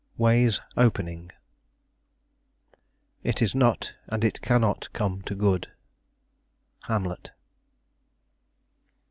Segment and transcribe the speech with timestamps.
[0.17, 1.31] WAYS OPENING
[3.21, 5.67] "It is not and it cannot come to good."
[6.87, 7.29] Hamlet.